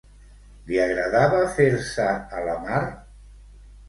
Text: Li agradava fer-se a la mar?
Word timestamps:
Li 0.69 0.77
agradava 0.85 1.41
fer-se 1.57 2.05
a 2.39 2.41
la 2.47 2.57
mar? 2.65 2.81